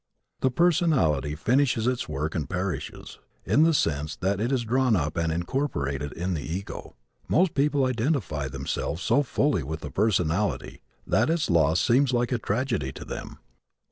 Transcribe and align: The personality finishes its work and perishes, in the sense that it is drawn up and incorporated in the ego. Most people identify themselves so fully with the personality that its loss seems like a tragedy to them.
The 0.39 0.49
personality 0.49 1.35
finishes 1.35 1.85
its 1.85 2.09
work 2.09 2.33
and 2.33 2.49
perishes, 2.49 3.19
in 3.45 3.61
the 3.61 3.71
sense 3.71 4.15
that 4.15 4.41
it 4.41 4.51
is 4.51 4.63
drawn 4.63 4.95
up 4.95 5.15
and 5.15 5.31
incorporated 5.31 6.11
in 6.13 6.33
the 6.33 6.41
ego. 6.41 6.95
Most 7.27 7.53
people 7.53 7.85
identify 7.85 8.47
themselves 8.47 9.03
so 9.03 9.21
fully 9.21 9.61
with 9.61 9.81
the 9.81 9.91
personality 9.91 10.81
that 11.05 11.29
its 11.29 11.51
loss 11.51 11.79
seems 11.79 12.13
like 12.13 12.31
a 12.31 12.39
tragedy 12.39 12.91
to 12.91 13.05
them. 13.05 13.37